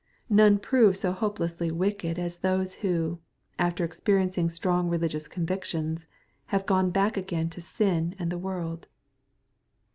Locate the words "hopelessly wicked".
1.11-2.17